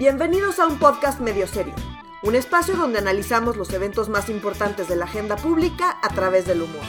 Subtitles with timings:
[0.00, 1.74] Bienvenidos a un podcast medio serio,
[2.22, 6.62] un espacio donde analizamos los eventos más importantes de la agenda pública a través del
[6.62, 6.80] humor.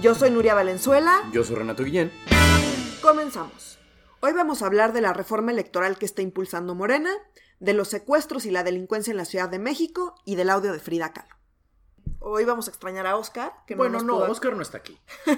[0.00, 1.24] Yo soy Nuria Valenzuela.
[1.32, 2.12] Yo soy Renato Guillén.
[3.02, 3.80] Comenzamos.
[4.20, 7.10] Hoy vamos a hablar de la reforma electoral que está impulsando Morena,
[7.58, 10.78] de los secuestros y la delincuencia en la Ciudad de México y del audio de
[10.78, 11.34] Frida Kahlo.
[12.20, 13.52] Hoy vamos a extrañar a Oscar.
[13.66, 14.96] Que bueno, no, Oscar no está aquí.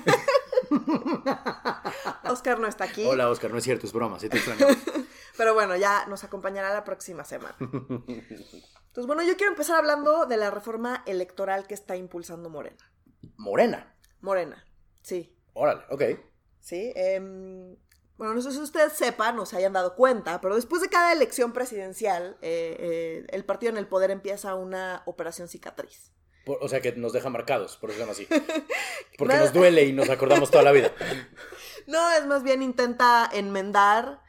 [2.24, 3.04] Oscar no está aquí.
[3.04, 4.66] Hola, Oscar, no es cierto, es broma, sí te extraño.
[5.36, 7.56] Pero bueno, ya nos acompañará la próxima semana.
[7.58, 12.92] Entonces, bueno, yo quiero empezar hablando de la reforma electoral que está impulsando Morena.
[13.36, 13.94] ¿Morena?
[14.20, 14.64] Morena,
[15.02, 15.36] sí.
[15.54, 16.02] Órale, ok.
[16.60, 17.76] Sí, em,
[18.16, 21.12] bueno, no sé si ustedes sepan o se hayan dado cuenta, pero después de cada
[21.12, 26.12] elección presidencial, eh, eh, el partido en el poder empieza una operación cicatriz
[26.60, 28.26] o sea, que nos deja marcados, por eso se llama así.
[29.18, 30.92] Porque nos duele y nos acordamos toda la vida.
[31.86, 34.20] No, es más bien intenta enmendar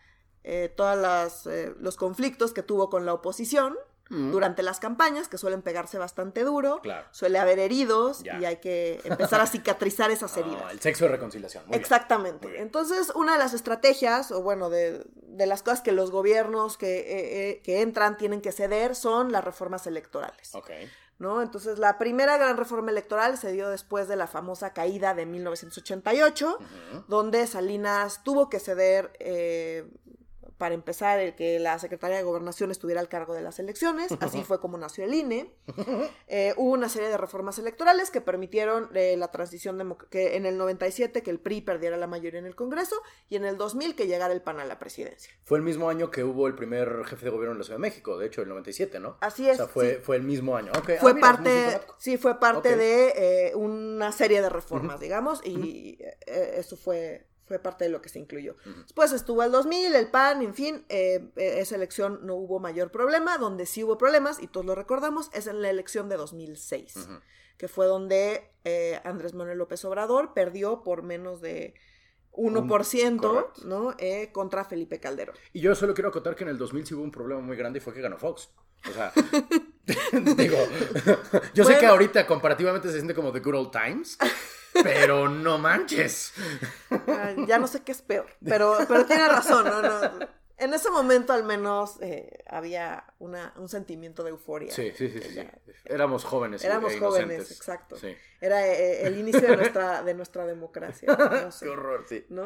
[0.44, 3.78] eh, todos eh, los conflictos que tuvo con la oposición
[4.12, 6.82] durante las campañas, que suelen pegarse bastante duro.
[7.12, 10.72] Suele haber heridos y hay que empezar a cicatrizar esas ah, heridas.
[10.72, 11.64] el sexo de reconciliación.
[11.72, 12.62] Exactamente.
[12.62, 15.06] Entonces, una de las estrategias, o bueno, de,
[15.38, 19.88] las cosas que los gobiernos que, eh, que entran tienen que ceder son las reformas
[19.88, 20.56] electorales.
[20.56, 20.90] Okay.
[21.22, 21.42] ¿No?
[21.44, 26.58] Entonces, la primera gran reforma electoral se dio después de la famosa caída de 1988,
[27.08, 29.88] donde Salinas tuvo que ceder eh,
[30.62, 34.12] para empezar, el que la Secretaría de Gobernación estuviera al cargo de las elecciones.
[34.20, 35.52] Así fue como nació el INE.
[36.28, 40.58] Eh, hubo una serie de reformas electorales que permitieron eh, la transición que en el
[40.58, 42.96] 97 que el PRI perdiera la mayoría en el Congreso
[43.28, 45.34] y en el 2000 que llegara el PAN a la presidencia.
[45.44, 47.82] Fue el mismo año que hubo el primer jefe de gobierno en la Ciudad de
[47.82, 49.18] México, de hecho, el 97, ¿no?
[49.20, 49.56] Así es.
[49.56, 50.72] O sea, fue, fue el mismo año.
[51.00, 56.78] Fue ah, parte, sí, fue parte de eh, una serie de reformas, digamos, y eso
[56.78, 58.56] fue fue parte de lo que se incluyó.
[58.84, 62.92] Después estuvo el 2000, el PAN, en fin, eh, eh, esa elección no hubo mayor
[62.92, 67.10] problema, donde sí hubo problemas, y todos lo recordamos, es en la elección de 2006,
[67.58, 71.74] que fue donde eh, Andrés Manuel López Obrador perdió por menos de
[72.32, 73.98] 1%, ¿no?
[74.32, 75.36] contra Felipe Calderón.
[75.52, 77.80] Y yo solo quiero acotar que en el 2000 sí hubo un problema muy grande
[77.80, 78.50] y fue que ganó Fox.
[78.90, 79.12] O sea,
[80.38, 80.58] digo,
[81.54, 84.18] yo sé que ahorita comparativamente se siente como The Good Old Times,
[84.84, 86.34] pero no manches.
[87.48, 90.28] ya no sé qué es peor, pero, pero tiene razón, ¿no?
[90.62, 94.72] en ese momento al menos eh, había una, un sentimiento de euforia.
[94.72, 95.20] Sí, sí, sí.
[95.20, 95.42] sí,
[95.86, 96.64] Éramos jóvenes.
[96.64, 97.98] Éramos jóvenes, exacto.
[98.40, 101.18] Era eh, el inicio de nuestra, de nuestra democracia.
[101.60, 102.26] qué horror, sí.
[102.30, 102.46] ¿no?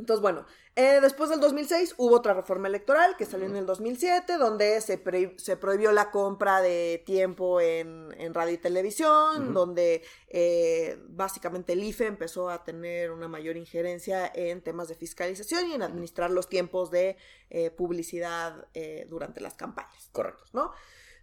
[0.00, 0.46] Entonces, bueno,
[0.76, 5.02] eh, después del 2006 hubo otra reforma electoral que salió en el 2007, donde se,
[5.36, 12.06] se prohibió la compra de tiempo en, radio y televisión, donde eh, básicamente el IFE
[12.06, 16.90] empezó a tener una mayor injerencia en temas de fiscalización y en administrar los tiempos
[16.90, 17.18] de
[17.50, 18.68] eh, publicidad
[19.08, 20.08] durante las campañas.
[20.12, 20.44] Correcto.
[20.54, 20.72] ¿no?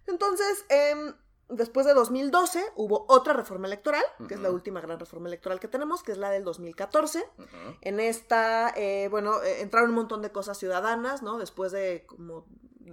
[0.05, 1.13] Entonces, em,
[1.49, 5.69] Después de 2012 hubo otra reforma electoral, que es la última gran reforma electoral que
[5.69, 7.23] tenemos, que es la del 2014.
[7.81, 11.37] En esta, eh, bueno, eh, entraron un montón de cosas ciudadanas, ¿no?
[11.37, 12.45] Después de como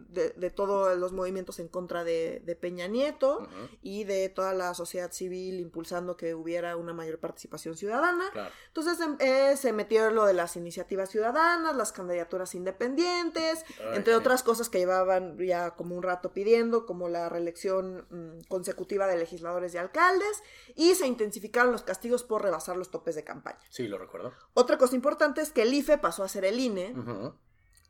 [0.09, 3.49] de, todos los movimientos en contra de, Peña Nieto
[3.82, 8.25] y de toda la sociedad civil impulsando que hubiera una mayor participación ciudadana.
[8.69, 14.43] Entonces em, eh, se metió lo de las iniciativas ciudadanas, las candidaturas independientes, entre otras
[14.43, 19.75] cosas que llevaban ya como un rato pidiendo, como la reelección mm, consecutiva de legisladores
[19.75, 20.43] y alcaldes,
[20.75, 23.59] y se intensificaron los castigos por rebasar los topes de campaña.
[23.71, 24.33] Sí, lo recuerdo.
[24.54, 26.94] Otra cosa importante es que el IFE pasó a ser el INE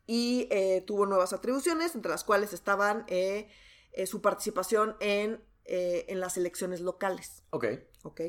[0.07, 3.49] y eh, tuvo nuevas atribuciones, entre las cuales estaban eh,
[3.93, 7.43] eh, su participación en, en, las elecciones locales.
[7.51, 7.67] Ok.
[8.03, 8.21] Ok.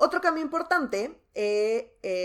[0.00, 1.20] Otro cambio importante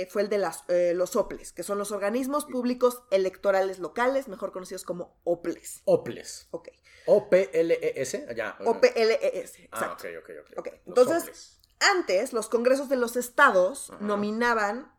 [0.10, 4.84] fue el de las, los OPLES, que son los organismos públicos electorales locales, mejor conocidos
[4.84, 5.82] como OPLES.
[5.86, 6.48] OPLES.
[6.52, 6.70] Ok.
[7.06, 8.58] O-P-L-E-S, ya.
[8.64, 10.08] O-P-L-E-S, ah, exacto.
[10.08, 10.68] Ah, ok, ok, ok.
[10.86, 14.94] Entonces, antes los congresos de los estados nominaban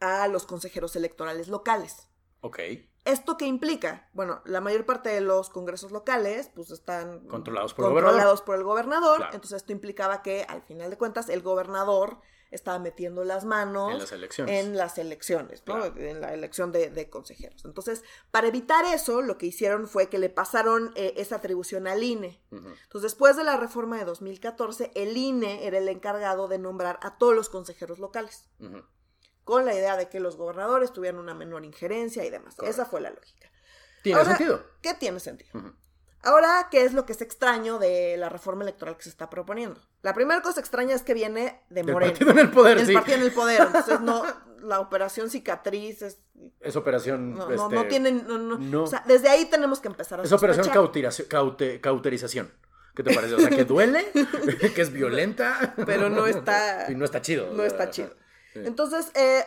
[0.00, 2.08] a los consejeros electorales locales.
[2.40, 2.58] Ok.
[3.06, 4.08] ¿Esto qué implica?
[4.12, 8.44] Bueno, la mayor parte de los congresos locales pues están controlados por, el, gobernador.
[8.44, 9.22] por el gobernador.
[9.32, 12.18] Entonces esto implicaba que al final de cuentas el gobernador
[12.50, 15.84] estaba metiendo las manos en las elecciones, en las elecciones ¿no?
[15.84, 17.64] En la elección de, consejeros.
[17.64, 22.02] Entonces, para evitar eso, lo que hicieron fue que le pasaron eh, esa atribución al
[22.02, 22.40] INE.
[22.50, 27.18] Entonces, después de la reforma de 2014, el INE era el encargado de nombrar a
[27.18, 28.48] todos los consejeros locales
[29.46, 32.56] con la idea de que los gobernadores tuvieran una menor injerencia y demás.
[32.64, 33.48] Esa fue la lógica.
[34.02, 34.60] ¿Tiene sentido?
[34.82, 35.52] ¿Qué tiene sentido?
[36.24, 39.80] Ahora, ¿qué es lo que es extraño de la reforma electoral que se está proponiendo?
[40.02, 42.12] La primera cosa extraña es que viene de Moreno.
[42.12, 43.60] El partido en el poder, el partido en el poder.
[43.66, 44.24] Entonces, no,
[44.60, 46.18] la operación cicatriz es...
[46.60, 47.34] Es operación.
[47.36, 48.24] No, no, este, no tienen.
[48.70, 48.82] no.
[48.82, 50.82] O sea, desde ahí tenemos que empezar a Es operación sospechar.
[50.84, 52.52] cautiración- caute- cauterización.
[52.96, 53.34] ¿Qué te parece?
[53.34, 54.04] O sea, que duele,
[54.74, 55.74] que es violenta.
[55.86, 57.52] Pero no está- Y no está chido.
[57.52, 58.10] No está chido.
[58.62, 58.66] Sí.
[58.66, 59.44] Entonces, eh,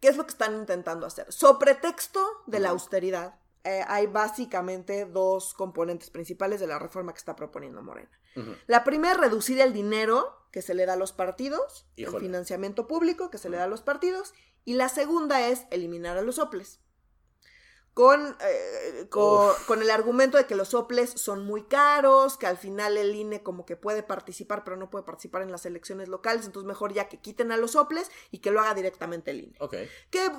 [0.00, 1.30] ¿qué es lo que están intentando hacer?
[1.32, 7.18] Sobre pretexto de la austeridad, eh, hay básicamente dos componentes principales de la reforma que
[7.18, 8.10] está proponiendo Morena.
[8.66, 12.18] La primera, reducir el dinero que se le da a los partidos, Híjole.
[12.18, 14.34] el financiamiento público que se le da a los partidos,
[14.64, 16.80] y la segunda es eliminar a los soples.
[17.92, 22.96] Con, eh, con, el argumento de que los soples son muy caros, que al final
[22.96, 26.68] el INE como que puede participar, pero no puede participar en las elecciones locales, entonces
[26.68, 29.74] mejor ya que quiten a los soples y que lo haga directamente el INE Ok.
[30.10, 30.30] que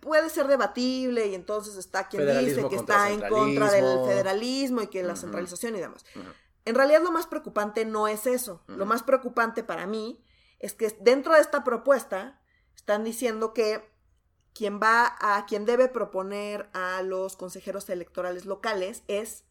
[0.00, 4.88] puede ser debatible y entonces está quien dice que está en contra del federalismo y
[4.88, 6.04] que la centralización y demás.
[6.64, 8.62] En realidad lo más preocupante no es eso.
[8.66, 10.22] Lo más preocupante para mí
[10.58, 12.42] es que dentro de esta propuesta
[12.76, 13.82] están diciendo que
[14.58, 19.44] quien va a quien debe proponer a los consejeros electorales locales es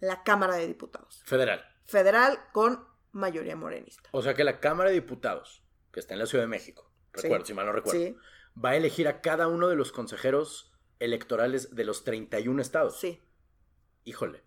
[0.00, 1.64] la Cámara de Diputados Federal.
[1.86, 4.08] federal con mayoría morenista.
[4.12, 7.22] O sea que la Cámara de Diputados, que está en la Ciudad de México, Sí.
[7.22, 8.16] recuerdo, si mal no recuerdo, Sí,
[8.64, 13.00] va a elegir a cada uno de los consejeros electorales de los 31 estados.
[13.00, 13.20] sí.
[14.04, 14.42] Híjole.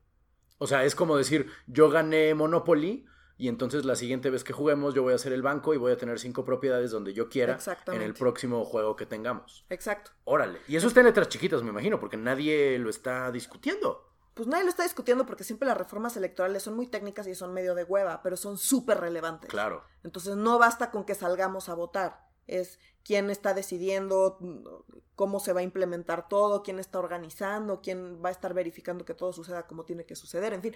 [0.57, 3.05] O sea, es como decir, yo gané Monopoly
[3.41, 5.91] y entonces la siguiente vez que juguemos yo voy a ser el banco y voy
[5.91, 7.57] a tener cinco propiedades donde yo quiera
[7.87, 9.65] en el próximo juego que tengamos.
[9.69, 10.11] Exacto.
[10.25, 10.59] Órale.
[10.67, 14.13] Y eso está en letras chiquitas, me imagino, porque nadie lo está discutiendo.
[14.35, 17.51] Pues nadie lo está discutiendo porque siempre las reformas electorales son muy técnicas y son
[17.51, 19.49] medio de hueva, pero son súper relevantes.
[19.49, 19.85] Claro.
[20.03, 22.29] Entonces no basta con que salgamos a votar.
[22.45, 24.37] Es quién está decidiendo
[25.15, 29.15] cómo se va a implementar todo, quién está organizando, quién va a estar verificando que
[29.15, 30.53] todo suceda como tiene que suceder.
[30.53, 30.75] En fin,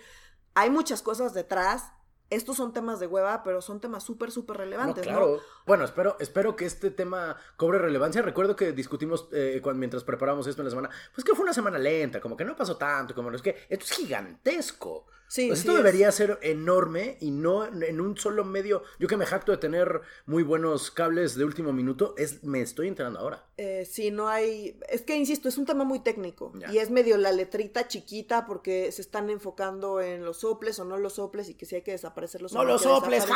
[0.56, 1.91] hay muchas cosas detrás.
[2.35, 5.11] Estos son temas de hueva, pero son temas súper, súper relevantes, ¿no?
[5.11, 5.39] claro.
[5.65, 8.21] Bueno, espero, espero que este tema cobre relevancia.
[8.21, 11.53] Recuerdo que discutimos eh, cuando, mientras preparamos esto en la semana, pues que fue una
[11.53, 15.05] semana lenta, como que no pasó tanto, como no es que esto es gigantesco.
[15.27, 15.77] Sí, Pues sí esto es.
[15.83, 18.83] debería ser enorme y no en un solo medio.
[19.00, 22.88] Yo que me jacto de tener muy buenos cables de último minuto, es, me estoy
[22.88, 23.44] enterando ahora.
[23.57, 24.80] Eh, sí, no hay.
[24.89, 26.51] Es que insisto, es un tema muy técnico.
[26.56, 26.72] Ya.
[26.72, 30.98] Y es medio la letrita chiquita porque se están enfocando en los soples o no
[30.98, 33.25] los soples y que si hay que desaparecer los ¡No los soples!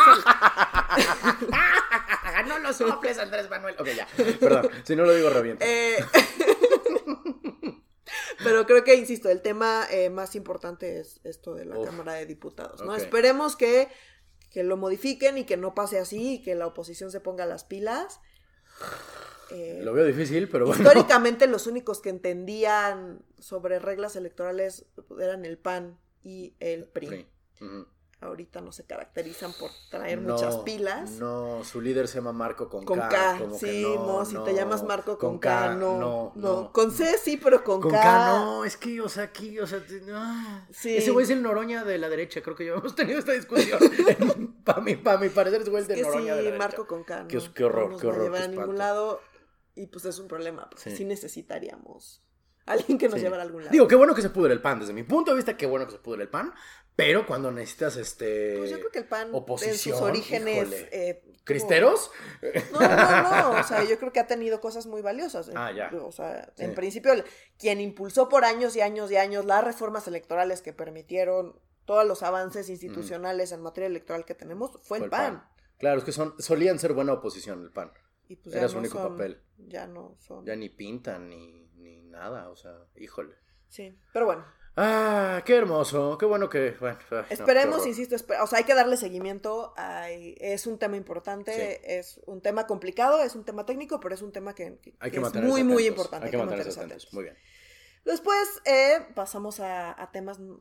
[2.48, 3.76] ¡No los soples, Andrés Manuel!
[3.78, 4.08] Ok, ya.
[4.40, 5.64] Perdón, si no lo digo reviento.
[5.68, 5.98] Eh,
[8.44, 11.86] Pero creo que, insisto, el tema eh, más importante es esto de la Uf.
[11.86, 12.96] Cámara de Diputados, ¿no?
[12.96, 13.90] Esperemos que,
[14.52, 17.64] que lo modifiquen y que no pase así y que la oposición se ponga las
[17.64, 18.20] pilas.
[19.52, 20.82] Eh, Lo veo difícil, pero bueno.
[20.82, 24.86] Históricamente los únicos que entendían sobre reglas electorales
[25.20, 27.08] eran el PAN y el PRI.
[27.08, 27.66] Sí.
[27.66, 27.88] Ujú.
[28.22, 31.12] Ahorita no se caracterizan por traer No, muchas pilas.
[31.12, 33.08] No, su líder se llama Marco con, Con K.
[33.08, 36.72] K, como que sí, no, si te llamas Marco con, K, no, no, no.
[36.74, 38.02] Con C sí, pero con, Con K.
[38.02, 40.66] K, no, es que, o sea, aquí, o sea, no.
[40.70, 40.98] Sí.
[40.98, 43.80] Ese güey es el Noroña de la derecha, creo que ya hemos tenido esta discusión.
[44.66, 46.58] para mi, pa' mi parecer, güey es Es el que Noroña de la sí, derecha.
[46.68, 47.26] Marco con K.
[47.30, 49.22] Qué- no, qué horror, no nos qué va a horror, llevar a ningún lado
[49.76, 50.98] y pues es un problema, porque Sí.
[50.98, 52.22] sí, necesitaríamos
[52.66, 53.22] alguien que nos Sí.
[53.22, 53.72] llevara a algún lado.
[53.72, 55.86] Digo, qué bueno que se pudre el pan, desde mi punto de vista, qué bueno
[55.86, 56.54] que se pudre el pan,
[57.00, 58.56] pero cuando necesitas este.
[58.58, 60.70] pues yo creo que el PAN oposición, en sus orígenes...
[60.92, 62.12] eh, ¿Cristeros?
[62.74, 65.48] No, no, no, o sea, yo creo que ha tenido cosas muy valiosas.
[65.50, 65.90] eh, Ah, ya.
[66.04, 66.64] O sea, Sí.
[66.66, 67.12] en principio,
[67.58, 72.22] quien impulsó por años y años y años las reformas electorales que permitieron todos los
[72.22, 75.44] avances institucionales en materia electoral que tenemos fue el, PAN.
[75.80, 77.92] Claro, es que son, solían ser buena oposición el pan.
[78.28, 79.42] Y pues Era su no único son- papel.
[79.58, 80.46] Ya no son.
[80.46, 83.34] Ya ni pintan ni, ni nada, o sea, híjole.
[83.70, 84.46] Sí, pero bueno,
[84.82, 86.72] Ah, qué hermoso, qué bueno que.
[86.80, 89.74] Bueno, ay, no, qué esperemos, insisto, o sea, hay que darle seguimiento.
[89.76, 91.82] hay- es un tema importante, Sí.
[91.84, 95.12] es un tema complicado, es un tema técnico, pero es un tema que, que- Hay
[95.12, 96.28] que es muy, muy importante.
[96.28, 97.14] Hay que atentos.
[97.14, 97.38] Muy bien.
[98.06, 100.56] Después eh, pasamos a, a temas, mm,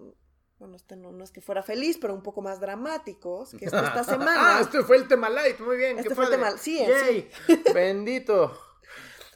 [0.58, 3.70] bueno, este no, no es que fuera feliz, pero un poco más dramáticos, que es
[3.70, 4.02] que esta
[4.34, 4.58] semana...
[4.58, 5.96] ah, este fue el tema light, muy bien.
[5.98, 7.30] Este qué fue el tema- sí, Yay.
[7.74, 8.58] Bendito.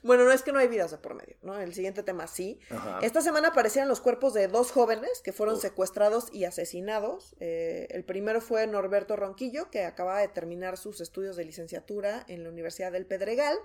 [0.02, 1.58] Bueno, no es que no hay vidas de por medio, ¿no?
[1.58, 2.58] El siguiente tema sí.
[2.70, 2.98] Ajá.
[3.02, 7.36] Esta semana aparecieron los cuerpos de dos jóvenes que fueron secuestrados y asesinados.
[7.40, 12.42] Eh, el primero fue Norberto Ronquillo, que acaba de terminar sus estudios de licenciatura en
[12.42, 13.56] la Universidad del Pedregal.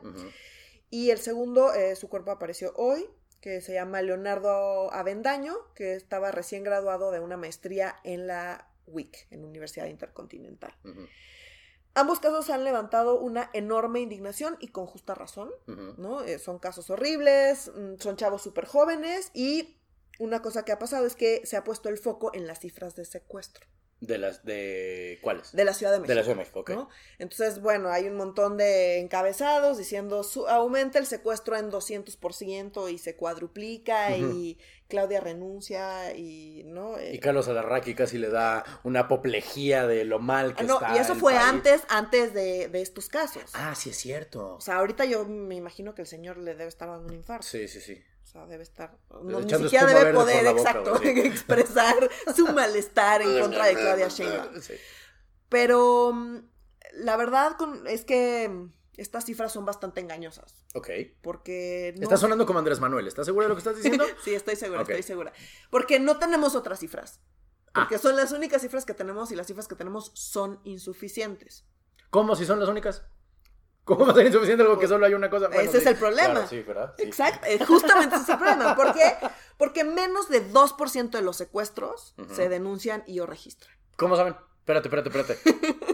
[0.90, 3.10] Y el segundo, eh, su cuerpo apareció hoy,
[3.42, 9.28] que se llama Leonardo Avendaño, que estaba recién graduado de una maestría en la UIC,
[9.32, 10.74] en la Universidad Intercontinental.
[11.98, 15.50] Ambos casos han levantado una enorme indignación y con justa razón.
[15.66, 16.22] ¿no?
[16.22, 19.80] Eh, son casos horribles, mm, son chavos súper jóvenes y
[20.20, 22.96] una cosa que ha pasado es que se ha puesto el foco en las cifras
[22.96, 23.66] de secuestro.
[24.00, 25.52] ¿De las de cuáles?
[25.54, 26.10] De la Ciudad de México.
[26.10, 26.90] De la Ciudad de México.
[27.18, 32.98] Entonces, bueno, hay un montón de encabezados diciendo su, aumenta el secuestro en 200% y
[33.00, 37.02] se cuadruplica y Claudia renuncia y, ¿no?
[37.02, 40.74] Y Eh, Carlos Alarraqui casi le da una apoplejía de lo mal que ah, no,
[40.76, 40.96] está.
[40.96, 41.46] y eso el fue país.
[41.48, 43.50] antes, antes de, de estos casos.
[43.54, 44.56] Ah, sí es cierto.
[44.58, 47.48] O sea, ahorita yo me imagino que el señor le debe estar dando un infarto.
[47.48, 48.00] Sí, sí, sí.
[48.38, 48.98] Sea, debe estar.
[49.24, 51.20] No, ni siquiera debe poder, la boca, exacto, güey, sí.
[51.28, 51.96] expresar
[52.36, 54.48] su malestar en contra de Claudia Sheinbaum.
[54.62, 54.74] Sí.
[55.50, 56.38] Pero mm,
[57.00, 60.56] la verdad con, es que mm, estas cifras son bastante engañosas.
[60.74, 60.90] Ok.
[61.22, 62.04] Porque no.
[62.04, 63.08] Está sonando como Andrés Manuel.
[63.08, 64.06] ¿Estás segura de lo que estás diciendo?
[64.24, 65.34] sí, estoy segura, estoy segura.
[65.70, 67.22] Porque no tenemos otras cifras.
[67.74, 68.00] Porque Ah.
[68.00, 71.66] son las únicas cifras que tenemos y las cifras que tenemos son insuficientes.
[72.10, 73.04] ¿Cómo si son las únicas?
[73.88, 75.48] ¿Cómo va a ser insuficiente algo que solo hay una cosa?
[75.54, 76.34] Ese es el problema.
[76.34, 76.94] Claro, sí, ¿verdad?
[76.98, 77.04] Sí.
[77.04, 78.76] Exacto, eh, justamente ese es el problema.
[78.76, 79.16] ¿Por qué?
[79.58, 83.74] Porque menos de 2% de los secuestros se denuncian y o registran.
[83.96, 84.36] ¿Cómo saben?
[84.60, 85.88] Espérate, espérate, espérate.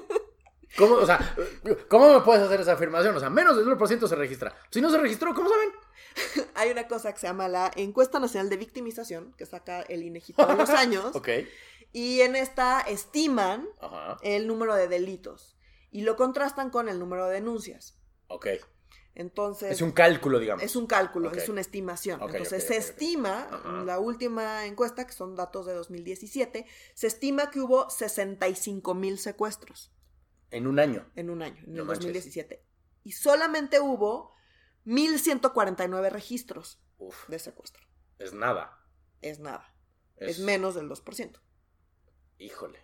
[0.76, 1.20] ¿Cómo, o sea,
[1.88, 3.16] ¿cómo me puedes hacer esa afirmación?
[3.16, 4.56] O sea, menos del 1% se registra.
[4.72, 5.70] Si no se registró, ¿cómo saben?
[6.56, 10.34] Hay una cosa que se llama la Encuesta Nacional de Victimización, que saca el INEGI
[10.34, 11.30] todos los años, Ok.
[11.92, 14.18] y en esta estiman Ajá.
[14.24, 15.56] el número de delitos
[15.94, 17.98] y lo contrastan con el número de denuncias.
[18.28, 18.48] Ok.
[19.16, 20.64] Entonces, Es un cálculo, digamos.
[20.64, 22.20] es un cálculo, es una estimación.
[22.22, 23.48] Ok, Entonces, se estima,
[23.86, 29.94] la última encuesta, que son datos de 2017, se estima que hubo 65 mil secuestros
[30.50, 31.10] En un año.
[31.16, 32.06] en un año, en No el manches.
[32.06, 32.66] 2017.
[33.04, 34.34] Y solamente hubo
[34.88, 37.84] 1.149 registros Uf, de secuestro.
[38.18, 38.80] es nada.
[39.22, 39.76] Es nada.
[40.18, 41.40] Es, menos del 2%.
[42.40, 42.80] Híjole.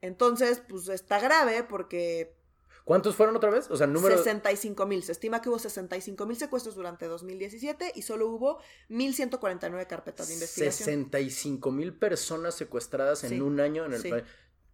[0.00, 2.36] Entonces, pues está grave porque
[2.84, 3.70] ¿Cuántos fueron otra vez?
[3.70, 4.16] O sea, número.
[4.16, 5.02] 65 mil.
[5.04, 10.34] Se estima que hubo 65 mil secuestros durante 2017 y solo hubo 1.149 carpetas de
[10.34, 10.86] investigación.
[10.86, 14.10] 65 mil personas secuestradas en Sí, un año en el sí.
[14.10, 14.24] país.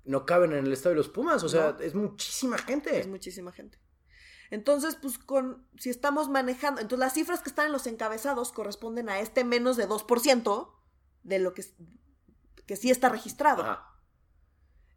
[0.05, 1.43] No caben en el estado de los Pumas.
[1.43, 1.81] O sea, No.
[1.81, 2.99] es muchísima gente.
[2.99, 3.79] Es muchísima gente.
[4.51, 9.09] Entonces, pues con si estamos manejando, entonces las cifras que están en los encabezados corresponden
[9.09, 10.73] a este menos de 2%
[11.25, 11.65] de lo que,
[12.67, 13.63] que sí está registrado.
[13.63, 13.93] Ajá.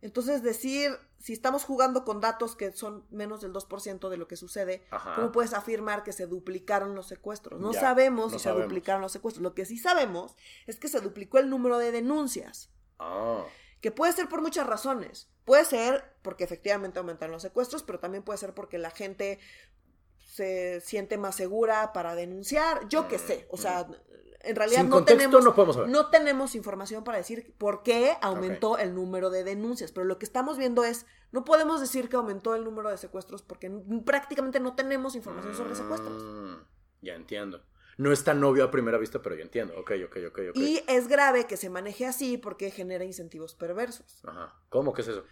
[0.02, 4.38] Entonces, decir, si estamos jugando con datos que son menos del 2% de lo que
[4.38, 5.16] sucede, Ajá.
[5.16, 7.60] ¿cómo puedes afirmar que se duplicaron los secuestros?
[7.60, 8.62] No Ya, sabemos no si sabemos.
[8.64, 9.44] se duplicaron los secuestros.
[9.44, 10.38] Lo que sí sabemos
[10.68, 13.44] es que se duplicó el número de denuncias, Ah.
[13.82, 15.30] que puede ser por muchas razones.
[15.46, 19.40] Puede ser porque efectivamente aumentan los secuestros, pero también puede ser porque la gente
[20.18, 22.88] se siente más segura para denunciar.
[22.88, 23.88] Yo qué Mm, sé, o sea,
[24.42, 25.90] en realidad Sin no tenemos no podemos saber.
[25.90, 30.26] no tenemos información para decir por qué aumentó el número de denuncias, pero lo que
[30.26, 33.70] estamos viendo es, no podemos decir que aumentó el número de secuestros porque
[34.06, 36.24] prácticamente no tenemos información sobre secuestros.
[36.24, 36.56] Mm,
[37.02, 37.62] ya entiendo.
[37.98, 39.74] No es tan obvio a primera vista, pero ya entiendo.
[39.78, 40.56] Ok, ok, ok, ok.
[40.58, 44.24] Y es grave que se maneje así porque genera incentivos perversos.
[44.26, 44.56] Ajá.
[44.70, 44.94] ¿Cómo?
[44.94, 45.26] ¿Qué es eso?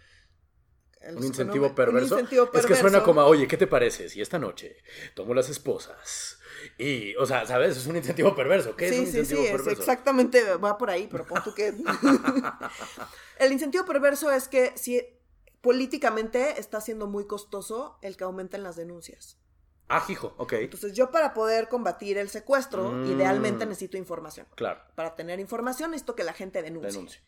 [1.14, 2.14] ¿Un incentivo perverso?
[2.16, 4.76] Un incentivo Es que suena como, oye, ¿qué te parece si esta noche
[5.14, 6.38] tomo las esposas?
[6.76, 7.76] Y, o sea, ¿sabes?
[7.76, 8.74] Es un incentivo perverso.
[8.76, 11.54] ¿Qué es sí, un sí, incentivo sí, es exactamente, va por ahí, pero pon tú
[11.54, 11.72] que...
[13.38, 15.00] el incentivo perverso es que si
[15.60, 19.38] políticamente está siendo muy costoso el que aumenten las denuncias.
[19.88, 20.52] Ah, hijo, ok.
[20.54, 23.12] Entonces yo para poder combatir el secuestro, Mm.
[23.12, 24.46] idealmente necesito información.
[24.54, 26.90] Claro, Para tener información necesito que la gente denuncie.
[26.92, 27.20] denuncio.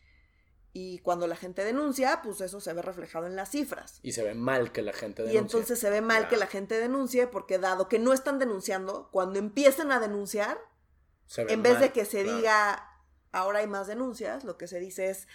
[0.73, 3.99] Y cuando la gente denuncia, pues eso se ve reflejado en las cifras.
[4.03, 5.39] Y se ve mal que la gente Y denuncie.
[5.39, 9.37] entonces se ve mal que la gente denuncie porque dado que no están denunciando, cuando
[9.39, 10.59] empiecen a denunciar,
[11.37, 12.37] en vez de que se claro.
[12.37, 12.90] diga
[13.31, 15.27] ahora hay más denuncias, lo que se dice es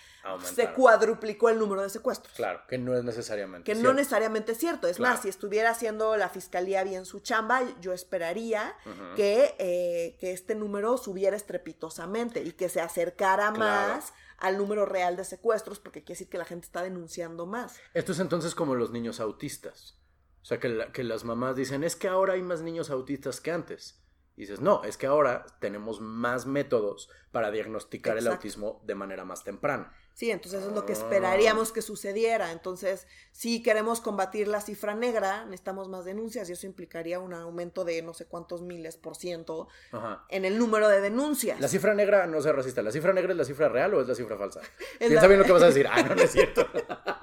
[0.42, 2.34] se cuadruplicó el número de secuestros.
[2.34, 3.72] Claro, que no es necesariamente.
[3.72, 4.86] Que no necesariamente es cierto.
[4.88, 5.14] Es Claro.
[5.14, 8.74] más, si estuviera haciendo la fiscalía bien su chamba, yo esperaría
[9.16, 13.58] que, eh, que este número subiera estrepitosamente y que se acercara Claro.
[13.92, 17.76] más al número real de secuestros, porque quiere decir que la gente está denunciando más.
[17.94, 19.98] Esto es entonces como los niños autistas.
[20.42, 23.40] O sea, que, la- que las mamás dicen, es que ahora hay más niños autistas
[23.40, 23.98] que antes.
[24.36, 29.24] Y dices, no, es que ahora tenemos más métodos para diagnosticar el autismo de manera
[29.24, 29.94] más temprana.
[30.12, 30.96] Sí, entonces eso es lo que Ah.
[30.96, 32.50] esperaríamos que sucediera.
[32.52, 37.84] Entonces, si queremos combatir la cifra negra, necesitamos más denuncias y eso implicaría un aumento
[37.84, 40.24] de no sé cuántos miles por ciento Ajá.
[40.30, 41.60] en el número de denuncias.
[41.60, 44.08] La cifra negra, no sea racista, ¿la cifra negra es la cifra real o es
[44.08, 44.60] la cifra falsa?
[45.00, 45.86] La- bien lo que vas a decir.
[45.90, 46.66] Ah, no, no es cierto.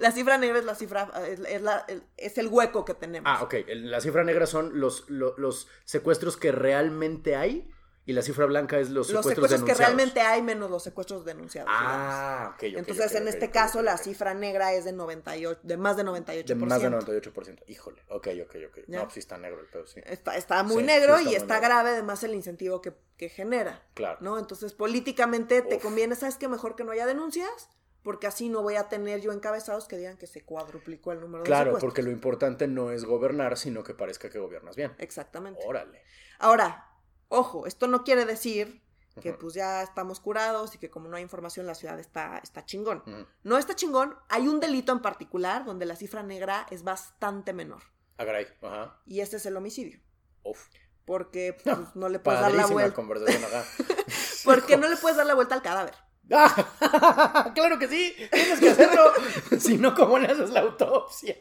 [0.00, 3.30] La cifra negra es la cifra, es, es la- es el hueco que tenemos.
[3.32, 3.54] Ah, ok.
[3.68, 7.70] La cifra negra son los, lo- los, secuestros que realmente hay
[8.06, 11.24] y la cifra blanca es los los secuestros, secuestros que realmente hay menos los secuestros
[11.26, 11.70] denunciados.
[11.72, 15.96] Ah, ok, ok, Entonces, en este caso, la cifra negra es de 98, de más
[15.98, 16.44] de 98%.
[16.46, 17.62] De más de 98%.
[17.68, 18.78] Híjole, ok, ok, ok.
[18.88, 18.98] Ya.
[18.98, 20.00] No, pues sí está negro el pedo, sí.
[20.06, 21.68] Está, está muy Sí, negro sí está y muy está negro.
[21.68, 23.84] grave además el incentivo que, que genera.
[23.94, 24.16] Claro.
[24.22, 24.38] ¿no?
[24.38, 26.48] Entonces, políticamente te conviene, ¿sabes qué?
[26.48, 27.68] Mejor que no haya denuncias
[28.02, 31.44] porque así no voy a tener yo encabezados que digan que se cuadruplicó el número
[31.44, 34.92] de Claro, porque lo importante no es gobernar, sino que parezca que gobiernas bien.
[34.98, 35.60] Exactamente.
[35.66, 36.02] Órale.
[36.38, 36.88] Ahora,
[37.28, 38.82] ojo, esto no quiere decir
[39.20, 42.64] que pues ya estamos curados y que como no hay información la ciudad está, está
[42.64, 43.02] chingón.
[43.42, 47.82] No está chingón, hay un delito en particular donde la cifra negra es bastante menor
[48.16, 48.46] Ah, caray.
[48.62, 49.00] Ajá.
[49.06, 49.98] y este es el homicidio.
[50.42, 50.68] Uf.
[51.04, 52.94] Porque pues, no le puedes dar la vuelta.
[52.94, 53.64] conversación acá.
[54.44, 55.94] Porque no le puedes dar la vuelta al cadáver.
[56.32, 57.50] ¡Ah!
[57.54, 58.14] ¡Claro que sí!
[58.30, 59.12] Tienes que hacerlo.
[59.58, 61.36] si no, ¿cómo le haces la autopsia?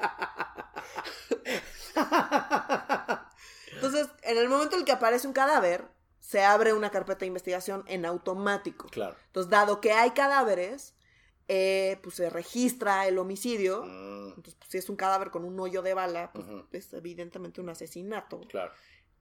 [3.74, 5.86] Entonces, en el momento en el que aparece un cadáver,
[6.20, 8.88] se abre una carpeta de investigación en automático.
[8.90, 9.16] claro.
[9.28, 10.94] Entonces, dado que hay cadáveres,
[11.48, 13.84] eh, pues se registra el homicidio.
[13.86, 17.62] Mm, Entonces, pues, si es un cadáver con un hoyo de bala, pues es evidentemente
[17.62, 18.42] un asesinato.
[18.50, 18.72] claro.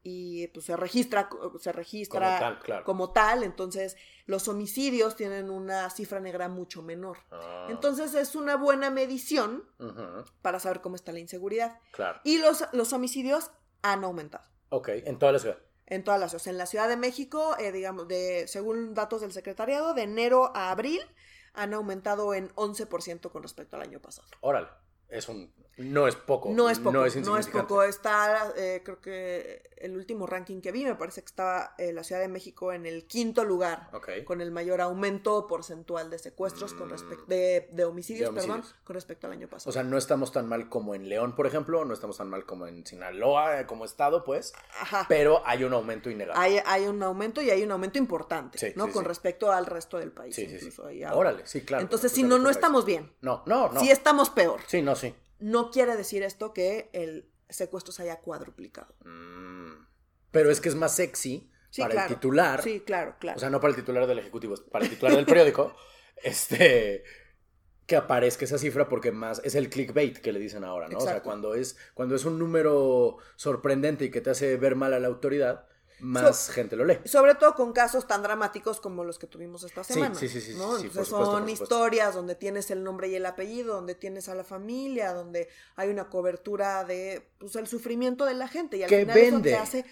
[0.02, 1.28] Y pues se registra,
[1.60, 2.84] se registra Como tal, claro.
[2.84, 3.42] como tal.
[3.42, 7.18] Entonces, los homicidios tienen una cifra negra mucho menor.
[7.30, 9.64] Ah, Entonces, es una buena medición
[10.42, 11.78] para saber cómo está la inseguridad.
[11.92, 12.20] Claro.
[12.24, 13.50] Y los, los homicidios
[13.82, 14.44] han aumentado.
[14.70, 15.58] Ok, en toda la ciudad.
[15.86, 16.46] En todas las ciudades.
[16.48, 20.70] En la Ciudad de México, eh, digamos, de, según datos del secretariado, de enero a
[20.70, 21.00] abril
[21.54, 24.28] han aumentado en 11% con respecto al año pasado.
[24.40, 24.68] Órale.
[25.08, 25.52] Es un.
[25.78, 26.50] No es poco.
[26.50, 27.68] No es poco, No no es es, insignificante.
[27.68, 27.82] poco.
[27.84, 32.02] Está, eh, creo que el último ranking que vi, me parece que estaba eh, la
[32.02, 34.08] Ciudad de México en el quinto lugar, Ok.
[34.24, 36.90] con el mayor aumento porcentual de secuestros con Mm.
[36.90, 38.56] respecto de, de homicidios, De homicidios.
[38.66, 39.70] perdón, con respecto al año pasado.
[39.70, 41.84] O sea, no estamos tan mal como en León, por ejemplo.
[41.84, 44.52] No estamos tan mal como en Sinaloa, eh, como estado, pues.
[44.80, 45.06] Ajá.
[45.08, 46.42] Pero hay un aumento innegable.
[46.42, 48.86] Hay, hay un aumento y hay un aumento importante, Sí, ¿no?
[48.86, 49.08] sí, con sí.
[49.08, 50.34] respecto al resto del país.
[50.34, 50.56] Sí, sí, sí.
[50.56, 51.14] incluso habla.
[51.14, 51.82] Órale, sí, claro.
[51.84, 53.12] Entonces, si no, no estamos bien.
[53.20, 53.78] No, no, no.
[53.78, 54.58] Si estamos peor.
[54.66, 54.97] Sí, no, sí.
[55.38, 58.94] No quiere decir esto que el secuestro se haya cuadruplicado.
[59.04, 59.86] Mm.
[60.30, 62.08] Pero es que es más sexy Sí, para claro.
[62.08, 62.62] el titular.
[62.62, 63.36] Sí, claro, claro.
[63.36, 65.74] O sea, no para el titular del Ejecutivo, es para el titular del periódico.
[66.22, 67.04] este.
[67.86, 70.98] Que aparezca esa cifra porque más es el clickbait que le dicen ahora, ¿no?
[70.98, 74.92] O sea, cuando es, cuando es un número sorprendente y que te hace ver mal
[74.92, 75.66] a la autoridad,
[76.00, 76.98] más gente lo lee.
[77.04, 80.14] Sobre todo con casos tan dramáticos como los que tuvimos esta semana.
[80.14, 83.94] sí, sí, sí, Entonces supuesto, son historias donde tienes el nombre y el apellido, donde
[83.94, 88.76] tienes a la familia, donde hay una cobertura de pues, el sufrimiento de la gente.
[88.76, 89.50] Y al Que final eso vende.
[89.50, 89.84] te hace.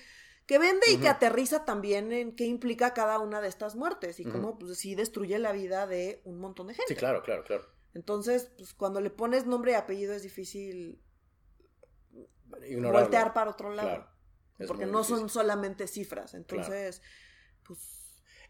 [0.46, 4.24] Que vende y que aterriza también en qué implica cada una de estas muertes y
[4.24, 6.94] cómo pues sí destruye la vida de un montón de gente.
[6.94, 7.64] Sí, claro, claro, claro.
[7.94, 11.02] Entonces, pues cuando le pones nombre y apellido es difícil
[12.68, 13.00] Ignorarlo.
[13.00, 13.88] voltear para otro lado.
[13.88, 14.15] Claro.
[14.58, 15.18] Es porque no difícil.
[15.18, 16.34] son solamente cifras.
[16.34, 17.02] Entonces,
[17.64, 17.78] pues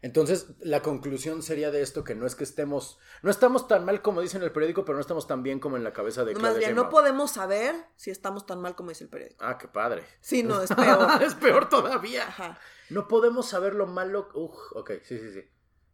[0.01, 4.01] Entonces, la conclusión sería de esto que no es que estemos, no estamos tan mal
[4.01, 6.33] como dice en el periódico, pero no estamos tan bien como en la cabeza de
[6.33, 9.43] No, Claudia más bien, no podemos saber si estamos tan mal como dice el periódico.
[9.43, 10.03] Ah, qué padre.
[10.21, 11.21] Sí, no, es peor.
[11.23, 12.27] es peor todavía.
[12.27, 12.59] Ajá.
[12.89, 14.29] No podemos saber lo malo.
[14.35, 15.41] Uf, ok, sí, sí, sí.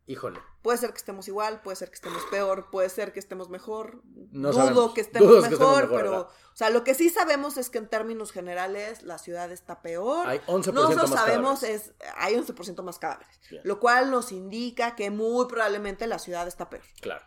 [0.05, 0.39] Híjole.
[0.61, 4.01] Puede ser que estemos igual, puede ser que estemos peor, puede ser que estemos mejor.
[4.31, 4.93] No Dudo sabemos.
[4.93, 7.69] que estemos Dudo que mejor, estemos mejor, pero, o sea, lo que sí sabemos es
[7.69, 10.27] que en términos generales la ciudad está peor.
[10.27, 11.87] Hay 11% Nosotros más sabemos cadáveres.
[11.87, 13.61] es hay 11% más cadáveres, Bien.
[13.65, 16.83] lo cual nos indica que muy probablemente la ciudad está peor.
[17.01, 17.25] Claro.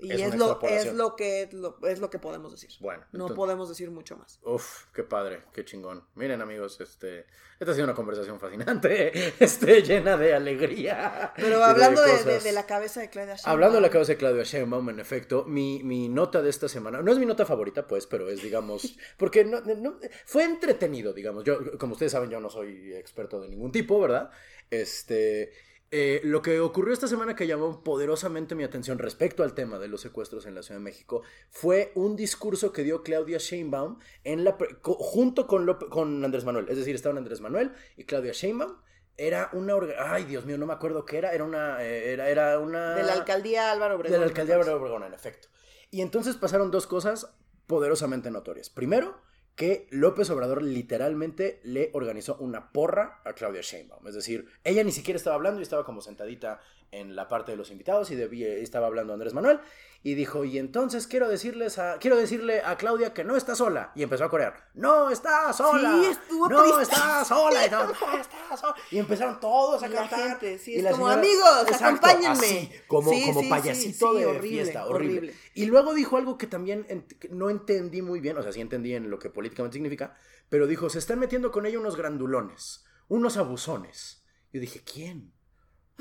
[0.00, 2.70] Y Es es, lo, es lo que lo- es lo que podemos decir.
[2.80, 3.02] Bueno.
[3.10, 4.38] No entonces- podemos decir mucho más.
[4.44, 6.04] Uf, qué padre, qué chingón.
[6.14, 7.26] Miren, amigos, este,
[7.58, 9.10] esta ha sido una conversación fascinante,
[9.42, 11.32] este, llena de alegría.
[11.34, 12.44] Pero hablando de, de- cosas.
[12.44, 13.52] de la cabeza de Claudia Sheinbaum.
[13.52, 17.02] Hablando de la cabeza de Claudia Sheinbaum, en efecto, mi, mi nota de esta semana,
[17.02, 21.42] no es mi nota favorita, pues, pero es, digamos, porque no, no- fue entretenido, digamos.
[21.42, 24.30] Yo, como ustedes saben, yo no soy experto de ningún tipo, ¿verdad?
[24.70, 25.50] Este,
[25.90, 29.88] eh, lo que ocurrió esta semana que llamó poderosamente mi atención respecto al tema de
[29.88, 34.44] los secuestros en la Ciudad de México fue un discurso que dio Claudia Sheinbaum en
[34.44, 36.66] la, co- junto con, con Andrés Manuel.
[36.68, 38.76] Es decir, estaban Andrés Manuel y Claudia Sheinbaum.
[39.16, 39.74] Era una...
[39.98, 41.32] Ay, Dios mío, no me acuerdo qué era.
[41.32, 41.82] Era una...
[41.82, 42.94] eh, Era, era una...
[42.94, 44.12] De la alcaldía Álvaro Obregón.
[44.12, 45.48] De la alcaldía de Obregón, en efecto.
[45.90, 47.34] Y entonces pasaron dos cosas
[47.66, 48.70] poderosamente notorias.
[48.70, 49.20] Primero,
[49.58, 54.06] que López Obrador literalmente le organizó una porra a Claudia Sheinbaum.
[54.06, 56.60] Es decir, ella ni siquiera estaba hablando y estaba como sentadita
[56.92, 59.58] en la parte de los invitados y debía- estaba hablando Andrés Manuel
[60.02, 63.90] y dijo, y entonces quiero decirles a, quiero decirle a Claudia que no está sola.
[63.96, 65.98] Y empezó a corear, no está sola.
[66.00, 66.82] Sí, estuvo no triste.
[66.82, 67.66] está sola.
[67.66, 68.74] Y, "No está sola".
[68.92, 70.28] Y empezaron todos a La cantar.
[70.30, 72.28] gente, sí, Y es la como, señora- "Amigos, Exacto, acompáñenme".
[72.46, 75.18] así, como, Sí, como payasito de horrible, fiesta, horrible.
[75.18, 75.34] horrible.
[75.54, 78.60] Y luego dijo algo que también ent- que no entendí muy bien, o sea, sí
[78.60, 80.14] entendí en lo que políticamente significa,
[80.48, 84.24] pero dijo, se están metiendo con ella unos grandulones, unos abusones.
[84.52, 85.34] Yo dije, ¿quién?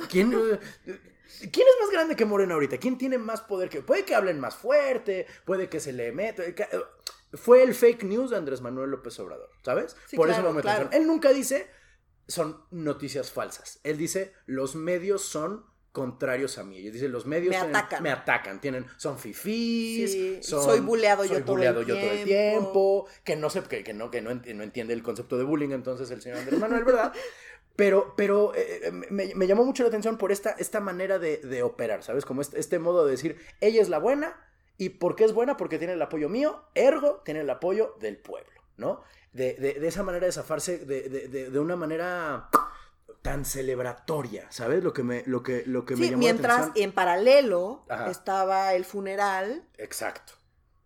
[0.10, 0.32] ¿Quién,
[0.86, 1.00] eh,
[1.40, 2.78] ¿Quién es más grande que Morena ahorita?
[2.78, 3.82] ¿Quién tiene más poder que...
[3.82, 6.44] Puede que hablen más fuerte, puede que se le meta...
[6.54, 6.68] que-
[7.34, 9.96] Fue el fake news de Andrés Manuel López Obrador, ¿sabes?
[10.08, 10.90] Sí, Por eso claro, me claro.
[10.94, 11.68] Él nunca dice,
[12.28, 13.80] son noticias falsas.
[13.84, 16.78] Él dice, los medios son contrarios a mí.
[16.78, 18.04] Ellos dicen, los medios Me tienen- atacan.
[18.04, 22.12] me atacan, tienen, son fifís, Sí, son- soy buleado yo todo el buleado yo todo
[22.12, 23.08] el tiempo.
[23.24, 26.22] que no sé, que, que no, que no entiende el concepto de bullying, entonces el
[26.22, 27.12] señor Andrés Manuel, ¿verdad?
[27.78, 31.64] Pero, pero eh, me, me llamó mucho la atención por esta, esta manera de, de
[31.64, 32.26] operar, ¿sabes?
[32.26, 34.36] Como este, este modo de decir, ella es la buena,
[34.78, 35.56] ¿y por qué es buena?
[35.58, 39.02] Porque tiene el apoyo mío, ergo, tiene el apoyo del pueblo, ¿no?
[39.32, 42.50] De, de- de esa manera de zafarse de, de- de- de una manera
[43.22, 44.84] tan celebratoria, ¿sabes?
[44.84, 46.84] Lo que me, lo que, lo que me Sí, llamó la mientras atención.
[46.84, 48.10] en paralelo Ajá.
[48.10, 50.34] estaba el funeral Exacto.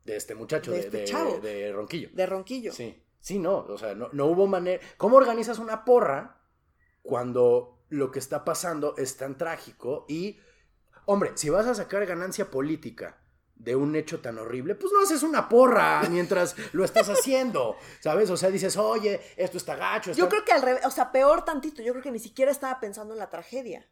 [0.04, 1.40] De este muchacho, De este chavo.
[1.40, 2.10] de Ronquillo.
[2.12, 2.74] de Ronquillo.
[2.74, 4.82] Sí, sí, no, o sea, no, no hubo manera.
[4.98, 6.41] ¿Cómo organizas una porra
[7.02, 10.06] cuando lo que está pasando es tan trágico?
[10.08, 10.40] Y,
[11.06, 13.18] hombre, si vas a sacar ganancia política
[13.56, 18.30] de un hecho tan horrible, pues no haces una porra mientras lo estás haciendo, ¿sabes?
[18.32, 20.14] O sea, dices, oye, esto está gacho.
[20.14, 22.80] Yo creo que al revés, o sea, peor tantito, yo creo que ni siquiera estaba
[22.80, 23.88] pensando en la tragedia.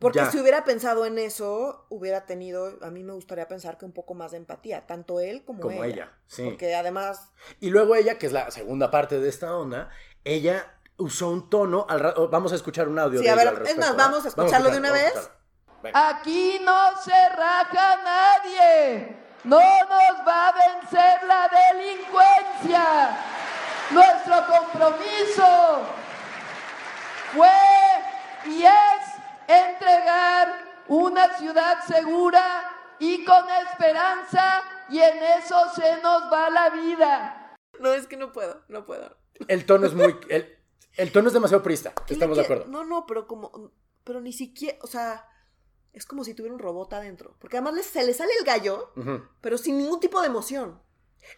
[0.00, 0.30] Porque Ya.
[0.30, 4.12] si hubiera pensado en eso, hubiera tenido, a mí me gustaría pensar que un poco
[4.14, 5.94] más de empatía, tanto él como, Como ella.
[5.94, 6.42] ella, sí.
[6.44, 9.88] Porque además, Y luego ella, que es la segunda parte de esta onda,
[10.24, 13.48] ella usó un tono, al ra- vamos a escuchar un audio Sí, de a ver,
[13.48, 15.30] al es más, vamos a escucharlo de una vamos a vez.
[15.94, 19.16] Aquí no se raja nadie.
[19.44, 23.16] No nos va a vencer la delincuencia.
[23.90, 25.82] Nuestro compromiso
[27.34, 27.50] fue
[28.46, 29.06] y es
[29.46, 32.64] entregar una ciudad segura
[32.98, 37.54] y con esperanza y en eso se nos va la vida.
[37.78, 39.16] no es que no puedo, no puedo.
[39.48, 40.18] El tono es muy.
[40.30, 40.55] El,
[40.96, 41.92] el tono es demasiado prista.
[42.06, 42.66] ¿Qué Estamos de acuerdo.
[42.66, 43.70] No, no, pero como,
[44.04, 45.28] pero ni siquiera, o sea,
[45.92, 47.34] es como si tuviera un robot adentro.
[47.38, 48.92] Porque además se le sale el gallo,
[49.40, 50.80] pero sin ningún tipo de emoción.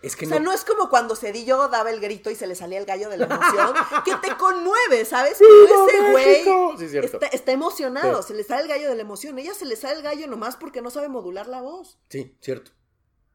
[0.02, 0.46] Es que O sea, no.
[0.46, 3.16] no es como cuando Cedillo daba el grito y se le salía el gallo de
[3.16, 3.72] la emoción,
[4.04, 5.38] que te conmueve, ¿sabes?
[5.38, 6.44] Como ese güey!
[6.90, 8.28] Sí, está, está emocionado, Sí.
[8.28, 9.38] se le sale el gallo de la emoción.
[9.38, 11.98] Ella se le sale el gallo nomás porque no sabe modular la voz.
[12.10, 12.70] Sí, cierto.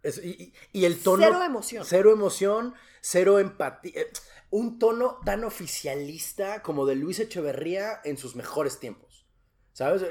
[0.03, 1.23] Y, el tono.
[1.23, 1.85] Cero emoción.
[1.85, 4.01] Cero emoción, cero empatía.
[4.01, 4.11] Eh,
[4.49, 9.25] un tono tan oficialista como de Luis Echeverría en sus mejores tiempos.
[9.71, 10.03] ¿Sabes?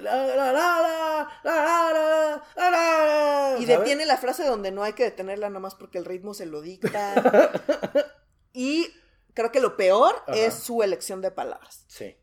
[3.61, 6.47] Y detiene la frase donde no hay que detenerla nada más porque el ritmo se
[6.47, 7.53] lo dicta.
[8.53, 8.93] y
[9.35, 11.85] creo que lo peor es su elección de palabras.
[11.87, 12.17] Sí.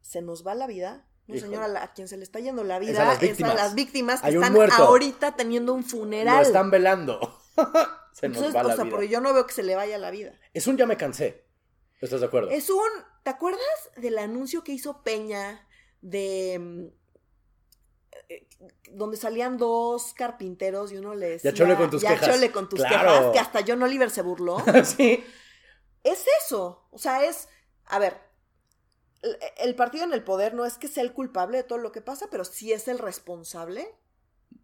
[0.00, 1.40] Se nos va la vida no, Híjole.
[1.56, 3.54] señora, a quien se le está yendo la Es vida a las es a víctimas.
[3.54, 4.82] las víctimas que están muerto.
[4.82, 6.36] ahorita teniendo un funeral.
[6.36, 7.18] Lo están velando.
[8.12, 8.90] Se nos Entonces, va o la sea, vida.
[8.92, 10.32] porque yo no veo que se le vaya la vida.
[10.52, 11.44] Es un ya me cansé.
[12.00, 12.50] ¿Estás de acuerdo?
[12.50, 12.78] Es un.
[13.24, 13.60] ¿Te acuerdas
[13.96, 15.66] del anuncio que hizo Peña
[16.00, 16.58] de.
[16.60, 16.86] mm,
[18.28, 18.46] eh,
[18.92, 21.50] donde salían dos carpinteros y uno le decía.
[21.50, 22.28] Ya chole con tus "Ya quejas".
[22.28, 23.10] chole con tus Claro.
[23.10, 24.58] quejas, que hasta John Oliver se burló.
[24.84, 25.24] sí.
[26.04, 26.86] es eso.
[26.90, 27.48] O sea, es.
[27.86, 28.16] A ver.
[29.58, 32.00] El- partido en el poder no es que sea el culpable de todo lo que
[32.00, 33.94] pasa, pero sí es el responsable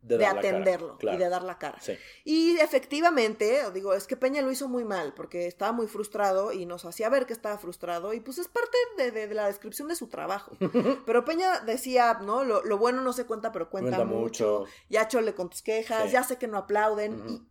[0.03, 1.17] de, cara, atenderlo claro.
[1.17, 1.79] y de dar la cara.
[1.81, 1.93] Sí.
[2.25, 6.65] Y efectivamente, digo, es que Peña lo hizo muy mal porque estaba muy frustrado y
[6.65, 9.89] nos hacía ver que estaba frustrado y pues es parte de, de- de la descripción
[9.89, 10.53] de su trabajo.
[11.07, 12.45] Pero Peña decía, ¿no?
[12.45, 14.61] Lo, lo bueno no se cuenta, pero cuenta, Cuenta mucho.
[14.61, 14.73] mucho.
[14.89, 16.13] Ya chole con tus quejas, Sí.
[16.13, 17.29] ya sé que no aplauden.
[17.29, 17.43] Y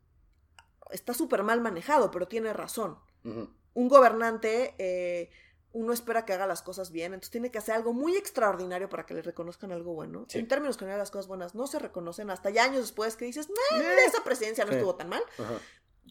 [0.91, 2.97] está súper mal manejado, pero tiene razón.
[3.23, 5.29] Un gobernante, eh,
[5.71, 9.05] uno espera que haga las cosas bien, entonces tiene que hacer algo muy extraordinario para
[9.05, 10.25] que le reconozcan algo bueno.
[10.27, 10.39] Sí.
[10.39, 13.49] En términos generales, las cosas buenas no se reconocen hasta ya años después que dices,
[13.49, 13.79] "Nah, Eh.
[13.79, 14.77] mira, esa presidencia no Sí.
[14.77, 15.21] estuvo tan mal.
[15.37, 15.59] Ajá.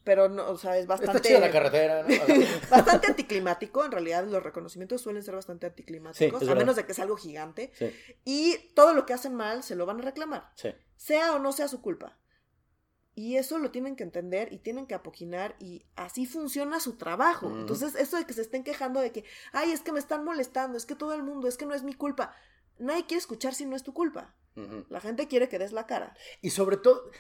[0.05, 1.29] Pero, no, o sea, es Está bastante...
[1.29, 2.09] chida la carretera, ¿no?
[2.71, 6.95] bastante anticlimático, en realidad los reconocimientos suelen ser bastante anticlimáticos, Sí, a menos de que
[6.95, 7.73] sea algo gigante.
[8.25, 10.51] Y todo lo que hacen mal se lo van a reclamar,
[10.97, 12.17] sea o no sea su culpa.
[13.19, 17.51] Y eso lo tienen que entender y tienen que apoquinar y así funciona su trabajo.
[17.51, 20.79] Entonces, eso de que se estén quejando de que, ay, es que me están molestando,
[20.79, 22.33] es que todo el mundo, es que no es mi culpa.
[22.79, 24.37] Nadie quiere escuchar si no es tu culpa.
[24.89, 26.15] La gente quiere que des la cara.
[26.43, 27.11] Y sobre todo,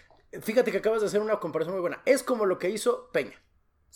[0.40, 2.00] fíjate que acabas de hacer una comparación muy buena.
[2.04, 3.42] Es como lo que hizo Peña.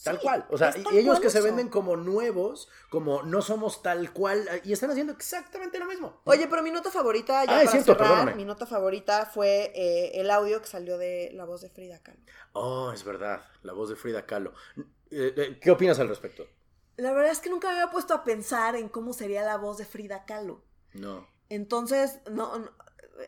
[0.03, 0.47] Tal Sí, cual.
[0.51, 4.73] O sea, y ellos que se venden como nuevos, como no somos tal cual, y
[4.73, 6.21] están haciendo exactamente lo mismo.
[6.25, 8.35] Oye, pero mi nota favorita, ya Ah, para cierto, cerrar, perdóname.
[8.35, 12.21] mi nota favorita fue eh, el audio que salió de la voz de Frida Kahlo.
[12.53, 13.45] Oh, es verdad.
[13.63, 14.53] La voz de Frida Kahlo.
[15.11, 16.47] Eh, eh, ¿Qué opinas al respecto?
[16.97, 19.79] La verdad es que nunca me había puesto a pensar en cómo sería la voz
[19.79, 20.63] de Frida Kahlo.
[20.95, 21.27] No.
[21.49, 22.71] Entonces, no, no,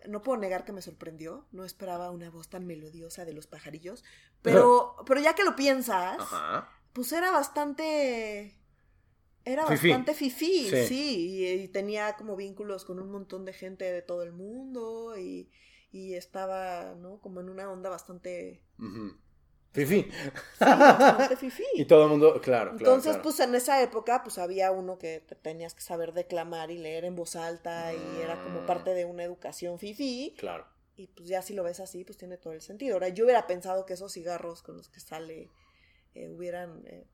[0.08, 1.46] no puedo negar que me sorprendió.
[1.52, 4.04] No esperaba una voz tan melodiosa de los pajarillos.
[4.42, 6.68] Pero, pero ya que lo piensas, Ajá.
[6.92, 8.58] pues era bastante.
[9.46, 9.88] Era Fifí.
[9.88, 10.86] bastante fifí, Sí.
[10.86, 11.30] sí.
[11.30, 15.50] y, y tenía como vínculos con un montón de gente de todo el mundo y,
[15.92, 17.20] y estaba, ¿no?
[17.20, 18.62] Como en una onda bastante.
[19.74, 20.10] Fifí.
[21.74, 22.70] Y todo el mundo, claro.
[22.72, 23.22] Entonces, claro.
[23.22, 27.04] pues en esa época, pues había uno que te tenías que saber declamar y leer
[27.04, 28.66] en voz alta y era como Mm.
[28.66, 30.34] parte de una educación fifi.
[30.38, 30.66] Claro.
[30.96, 32.94] Y pues ya si lo ves así, pues tiene todo el sentido.
[32.94, 35.50] Ahora, yo hubiera pensado que esos cigarros con los que sale
[36.14, 36.82] eh, hubieran...
[36.86, 37.04] eh,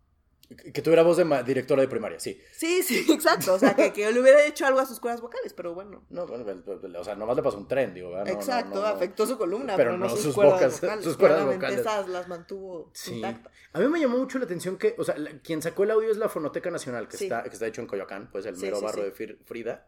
[0.73, 2.41] Que tuviera voz de directora de primaria, sí.
[2.53, 3.55] Sí, sí, exacto.
[3.55, 6.03] O sea, que, que le hubiera hecho algo a sus cuerdas vocales, pero bueno.
[6.11, 8.27] No, bueno, pues, pues, o sea, nomás le pasó un tren, digo, ¿verdad?
[8.27, 8.87] No, exacto, no, no.
[8.89, 11.05] afectó su columna, Pero pero, no, sus, sus cuerdas bocas, vocales.
[11.05, 11.81] sus cuerdas vocales.
[11.81, 13.15] esas las mantuvo Sí.
[13.17, 13.53] intactas.
[13.73, 16.11] A mí me llamó mucho la atención que, o sea, la- quien sacó el audio
[16.11, 17.25] es la Fonoteca Nacional, que, Sí.
[17.27, 19.87] está, que está hecho en Coyoacán, pues el mero sí, barro de Frida.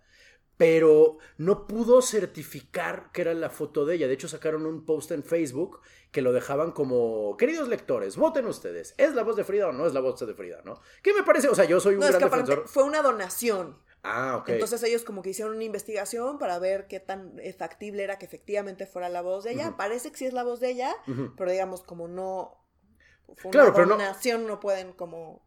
[0.63, 4.07] Pero no pudo certificar que era la foto de ella.
[4.07, 5.81] De hecho, sacaron un post en Facebook
[6.13, 8.95] que lo dejaban como, queridos lectores, voten ustedes.
[8.97, 10.81] ¿Es la voz de Frida o no es la voz de Frida, no?
[11.03, 11.49] ¿Qué me parece?
[11.49, 12.69] O sea, yo soy un No, es gran que aparte defensor.
[12.69, 13.77] fue una donación.
[14.05, 14.51] Ah, ok.
[14.51, 18.27] Entonces ellos como que hicieron una investigación para ver qué tan eh, factible era que
[18.27, 19.75] efectivamente fuera la voz de ella.
[19.77, 20.95] Parece que sí es la voz de ella,
[21.37, 22.62] pero digamos como no
[23.51, 23.99] Claro, pero no-
[24.39, 24.61] no...
[24.61, 25.43] pueden como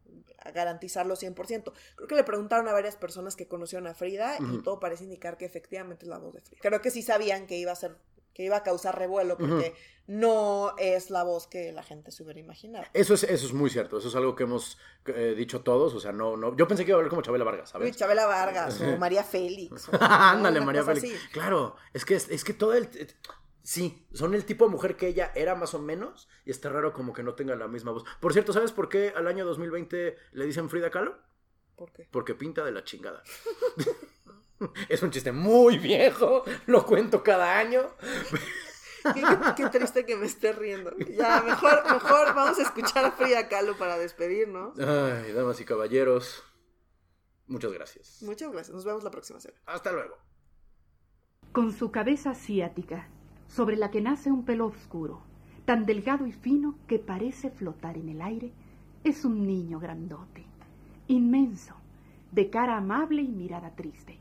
[0.54, 1.72] garantizarlo 100%.
[1.96, 5.36] Creo que le preguntaron a varias personas que conocieron a Frida y todo parece indicar
[5.36, 6.60] que efectivamente es la voz de Frida.
[6.62, 7.96] Creo que sí sabían que iba a ser
[8.36, 9.74] que iba a causar revuelo porque
[10.06, 12.84] no es la voz que la gente se hubiera imaginado.
[12.92, 16.00] Eso es, eso es muy cierto, eso es algo que hemos eh, dicho todos, o
[16.00, 17.96] sea, no, no, yo pensé que iba a hablar como Chabela Vargas, Uy, ¿sabes?
[17.96, 19.88] Chabela Vargas o María Félix.
[20.00, 21.14] Ándale, María Félix.
[21.14, 21.28] así.
[21.32, 22.90] Claro, es que, es, es que todo el...
[23.68, 26.92] Sí, son el tipo de mujer que ella era más o menos y está raro
[26.92, 28.04] como que no tenga la misma voz.
[28.20, 31.18] Por cierto, ¿sabes por qué al año 2020 le dicen Frida Kahlo?
[31.74, 32.06] ¿Por qué?
[32.12, 33.24] Porque pinta de la chingada.
[34.88, 37.82] es un chiste muy viejo, lo cuento cada año.
[39.02, 40.92] Qué, qué- qué triste que me esté riendo.
[40.98, 44.78] Ya, mejor, mejor vamos a escuchar a Frida Kahlo para despedirnos.
[44.78, 46.42] Ay, damas y caballeros,
[47.48, 48.22] muchas gracias.
[48.22, 48.74] Muchas gracias.
[48.74, 49.60] Nos vemos la próxima semana.
[49.66, 50.16] Hasta luego.
[51.52, 53.08] con su cabeza asiática,
[53.48, 55.20] sobre la que nace un pelo oscuro,
[55.64, 58.52] tan delgado y fino que parece flotar en el aire,
[59.04, 60.44] es un niño grandote,
[61.08, 61.74] inmenso,
[62.32, 64.18] de cara amable y mirada triste.